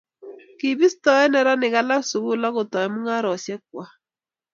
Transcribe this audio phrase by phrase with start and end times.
[0.57, 3.91] kibisto neranik alak sukul akutou mung'aresiek kwach